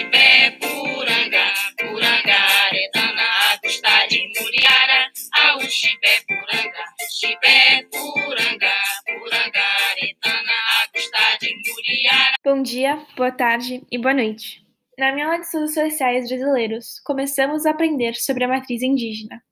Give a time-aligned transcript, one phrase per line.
[0.00, 1.44] Puranga,
[4.08, 5.12] de Muriara,
[5.68, 8.72] Chipé, Puranga, Chipé, Puranga,
[11.38, 12.34] de Muriara.
[12.42, 14.64] Bom dia, boa tarde e boa noite.
[14.98, 19.42] Na minha aula de Estudos Sociais Brasileiros, começamos a aprender sobre a matriz indígena.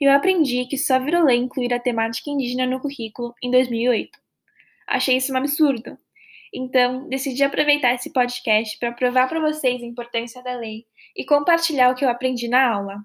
[0.00, 4.18] Eu aprendi que só virou lei incluir a temática indígena no currículo em 2008.
[4.86, 5.98] Achei isso um absurdo,
[6.52, 10.84] então, decidi aproveitar esse podcast para provar para vocês a importância da lei
[11.16, 13.04] e compartilhar o que eu aprendi na aula.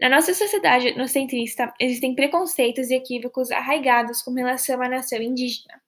[0.00, 5.82] Na nossa sociedade etnocentrista, existem preconceitos e equívocos arraigados com relação à nação indígena.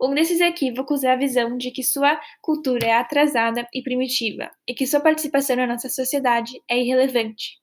[0.00, 4.74] Um desses equívocos é a visão de que sua cultura é atrasada e primitiva e
[4.74, 7.60] que sua participação na nossa sociedade é irrelevante.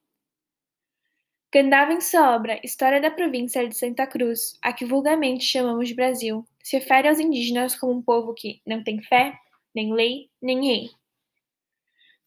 [1.52, 5.94] Candava em sua obra História da Província de Santa Cruz, a que vulgarmente chamamos de
[5.94, 9.34] Brasil, se refere aos indígenas como um povo que não tem fé,
[9.74, 10.90] nem lei, nem rei.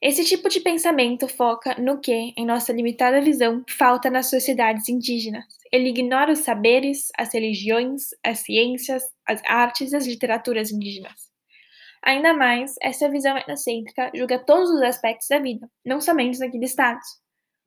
[0.00, 5.46] Esse tipo de pensamento foca no que, em nossa limitada visão, falta nas sociedades indígenas.
[5.72, 11.32] Ele ignora os saberes, as religiões, as ciências, as artes e as literaturas indígenas.
[12.02, 17.08] Ainda mais, essa visão etnocêntrica julga todos os aspectos da vida, não somente naquele status.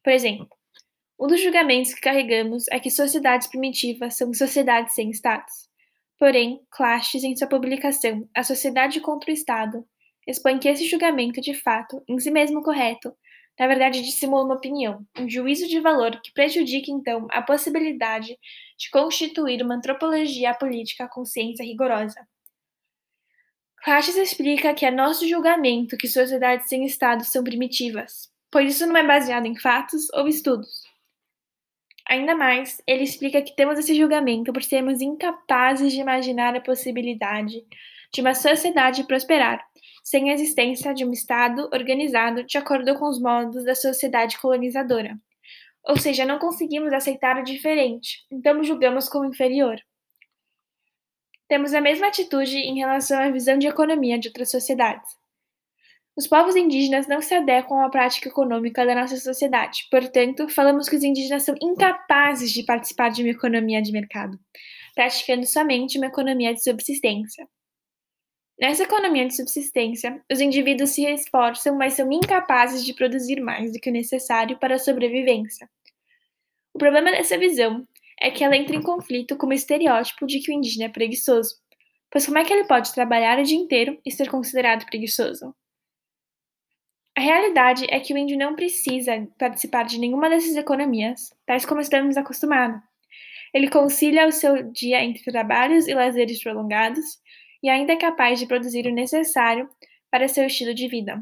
[0.04, 0.48] Por exemplo,
[1.20, 5.67] um dos julgamentos que carregamos é que sociedades primitivas são sociedades sem status.
[6.18, 9.86] Porém, Clashes, em sua publicação A Sociedade contra o Estado,
[10.26, 13.14] expõe que esse julgamento, de fato, em si mesmo correto,
[13.60, 18.38] na verdade dissimula uma opinião, um juízo de valor que prejudica, então, a possibilidade
[18.78, 22.28] de constituir uma antropologia política com ciência rigorosa.
[23.84, 28.98] Clashes explica que é nosso julgamento que sociedades sem Estado são primitivas, pois isso não
[28.98, 30.87] é baseado em fatos ou estudos,
[32.10, 37.66] Ainda mais, ele explica que temos esse julgamento por sermos incapazes de imaginar a possibilidade
[38.14, 39.62] de uma sociedade prosperar
[40.02, 45.20] sem a existência de um Estado organizado de acordo com os modos da sociedade colonizadora.
[45.84, 49.78] Ou seja, não conseguimos aceitar o diferente, então julgamos como inferior.
[51.50, 55.18] Temos a mesma atitude em relação à visão de economia de outras sociedades.
[56.18, 60.96] Os povos indígenas não se adequam à prática econômica da nossa sociedade, portanto, falamos que
[60.96, 64.40] os indígenas são incapazes de participar de uma economia de mercado,
[64.96, 67.48] praticando somente uma economia de subsistência.
[68.60, 73.80] Nessa economia de subsistência, os indivíduos se esforçam, mas são incapazes de produzir mais do
[73.80, 75.70] que o necessário para a sobrevivência.
[76.74, 77.88] O problema dessa visão
[78.20, 81.58] é que ela entra em conflito com o estereótipo de que o indígena é preguiçoso,
[82.10, 85.54] pois como é que ele pode trabalhar o dia inteiro e ser considerado preguiçoso?
[87.18, 91.82] A realidade é que o índio não precisa participar de nenhuma dessas economias, tais como
[91.82, 92.80] estamos acostumados.
[93.52, 97.04] Ele concilia o seu dia entre trabalhos e lazeres prolongados
[97.64, 99.68] e ainda é capaz de produzir o necessário
[100.12, 101.20] para seu estilo de vida.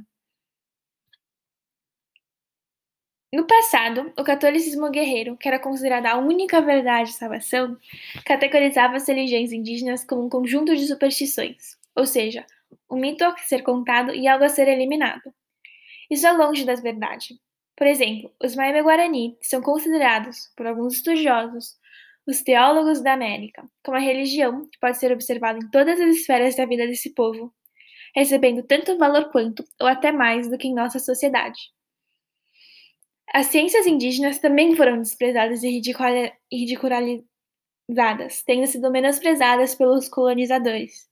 [3.33, 7.77] No passado, o catolicismo guerreiro, que era considerada a única verdade de salvação,
[8.25, 12.45] categorizava as religiões indígenas como um conjunto de superstições, ou seja,
[12.91, 15.33] um mito a ser contado e algo a ser eliminado.
[16.09, 17.37] Isso é longe das verdades.
[17.77, 21.77] Por exemplo, os Maime Guarani são considerados, por alguns estudiosos,
[22.27, 26.55] os teólogos da América, como a religião que pode ser observada em todas as esferas
[26.55, 27.53] da vida desse povo,
[28.15, 31.59] recebendo tanto valor quanto, ou até mais, do que em nossa sociedade.
[33.33, 35.69] As ciências indígenas também foram desprezadas e
[36.51, 41.09] ridicularizadas, tendo sido menosprezadas pelos colonizadores.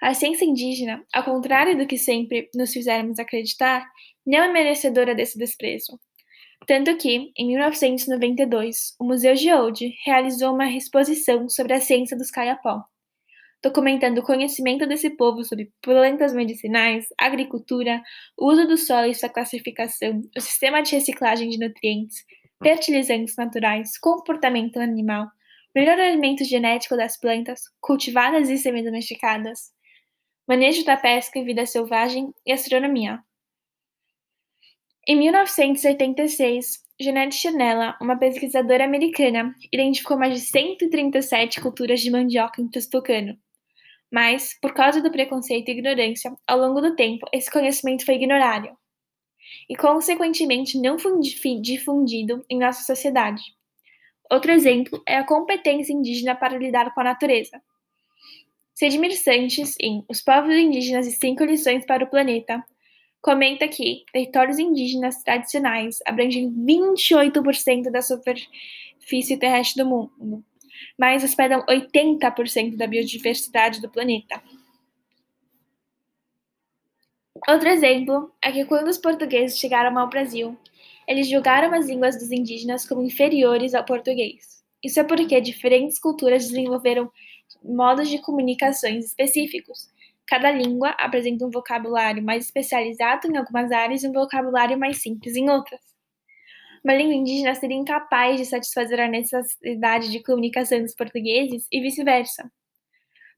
[0.00, 3.86] A ciência indígena, ao contrário do que sempre nos fizermos acreditar,
[4.26, 5.98] não é merecedora desse desprezo.
[6.66, 12.30] Tanto que, em 1992, o Museu de Old realizou uma exposição sobre a ciência dos
[12.30, 12.82] caiapó,
[13.62, 18.02] documentando o conhecimento desse povo sobre plantas medicinais, agricultura,
[18.38, 22.24] uso do solo e sua classificação, o sistema de reciclagem de nutrientes,
[22.62, 25.26] fertilizantes naturais, comportamento animal,
[25.74, 29.75] melhoramento genético das plantas, cultivadas e semi-domesticadas,
[30.46, 33.20] manejo da pesca e vida selvagem e astronomia.
[35.08, 42.68] Em 1986, Jeanette Chanella, uma pesquisadora americana, identificou mais de 137 culturas de mandioca em
[42.68, 43.38] Tucano.
[44.10, 48.68] Mas, por causa do preconceito e ignorância, ao longo do tempo, esse conhecimento foi ignorado
[49.68, 51.12] e, consequentemente, não foi
[51.60, 53.42] difundido em nossa sociedade.
[54.30, 57.60] Outro exemplo é a competência indígena para lidar com a natureza.
[58.76, 62.62] Sedmir Sanches, em Os Povos Indígenas e Cinco Lições para o Planeta,
[63.22, 70.44] comenta que territórios indígenas tradicionais abrangem 28% da superfície terrestre do mundo,
[70.98, 74.42] mas hospedam 80% da biodiversidade do planeta.
[77.48, 80.54] Outro exemplo é que quando os portugueses chegaram ao Brasil,
[81.08, 84.62] eles julgaram as línguas dos indígenas como inferiores ao português.
[84.84, 87.10] Isso é porque diferentes culturas desenvolveram
[87.62, 89.90] modos de comunicações específicos.
[90.26, 95.36] Cada língua apresenta um vocabulário mais especializado em algumas áreas e um vocabulário mais simples
[95.36, 95.80] em outras.
[96.82, 102.50] Uma língua indígena seria incapaz de satisfazer a necessidade de comunicação dos portugueses e vice-versa.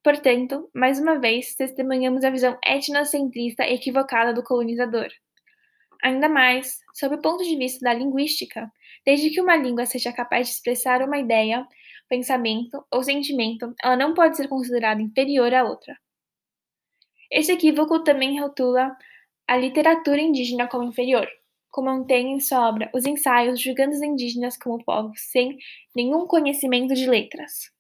[0.03, 5.09] Portanto, mais uma vez, testemunhamos a visão etnocentrista equivocada do colonizador.
[6.03, 8.71] Ainda mais, sob o ponto de vista da linguística,
[9.05, 11.67] desde que uma língua seja capaz de expressar uma ideia,
[12.09, 15.97] pensamento ou sentimento, ela não pode ser considerada inferior à outra.
[17.31, 18.97] Esse equívoco também rotula
[19.47, 21.29] a literatura indígena como inferior,
[21.71, 25.57] como mantém em sua obra os ensaios julgando os indígenas como povos sem
[25.95, 27.71] nenhum conhecimento de letras.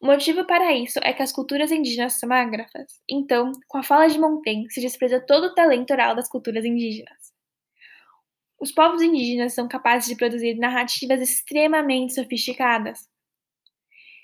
[0.00, 3.00] O motivo para isso é que as culturas indígenas são ágrafas.
[3.10, 7.32] Então, com a fala de Montaigne, se despreza todo o talento oral das culturas indígenas.
[8.60, 13.08] Os povos indígenas são capazes de produzir narrativas extremamente sofisticadas.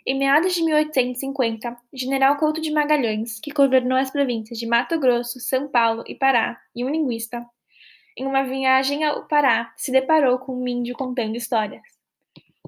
[0.07, 5.41] Em meados de 1850, General Couto de Magalhães, que governou as províncias de Mato Grosso,
[5.41, 7.43] São Paulo e Pará, e um linguista,
[8.15, 11.81] em uma viagem ao Pará, se deparou com um índio contando histórias.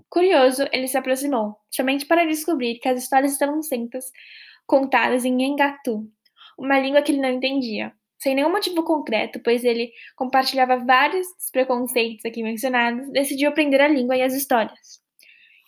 [0.08, 3.90] Curioso, ele se aproximou, somente para descobrir que as histórias estavam sendo
[4.66, 6.10] contadas em Engatu,
[6.58, 7.92] uma língua que ele não entendia.
[8.16, 14.16] Sem nenhum motivo concreto, pois ele compartilhava vários preconceitos aqui mencionados, decidiu aprender a língua
[14.16, 15.04] e as histórias.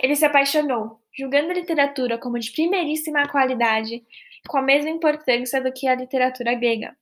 [0.00, 4.04] Ele se apaixonou, julgando a literatura como de primeiríssima qualidade,
[4.46, 6.96] com a mesma importância do que a literatura grega.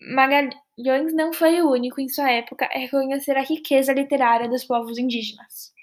[0.00, 4.96] Magalhães não foi o único em sua época a reconhecer a riqueza literária dos povos
[4.96, 5.74] indígenas.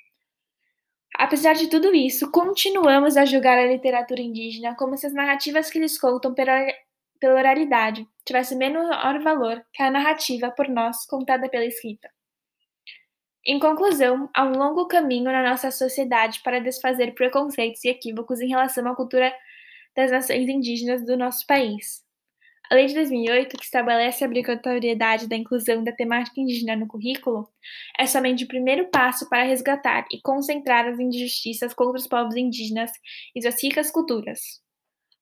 [1.18, 5.77] Apesar de tudo isso, continuamos a julgar a literatura indígena como se as narrativas que
[5.77, 6.65] eles contam pela,
[7.19, 12.14] pela oralidade tivessem menor valor que a narrativa por nós contada pela escrita.
[13.47, 18.47] Em conclusão, há um longo caminho na nossa sociedade para desfazer preconceitos e equívocos em
[18.47, 19.31] relação à cultura
[19.95, 22.03] das nações indígenas do nosso país.
[22.71, 27.47] A Lei de 2008, que estabelece a obrigatoriedade da inclusão da temática indígena no currículo,
[28.00, 32.91] é somente o primeiro passo para resgatar e concentrar as injustiças contra os povos indígenas
[33.36, 34.64] e suas ricas culturas.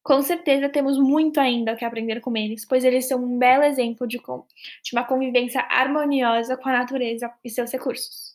[0.04, 3.64] Com certeza temos muito ainda o que aprender com eles, pois eles são um belo
[3.64, 8.34] exemplo de, de uma convivência harmoniosa com a natureza e seus recursos.